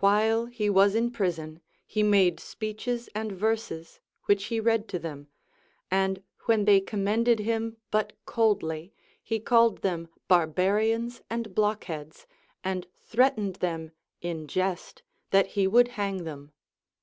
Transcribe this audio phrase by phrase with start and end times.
[0.00, 5.28] While he was in prison, he made speeches and verses Avhich he read to them,
[5.90, 8.92] and when they commended them but coldly,
[9.22, 12.26] he called them barbarians and blockheads,
[12.62, 16.52] and threatened them in jest that he ΛνοηΜ hang them.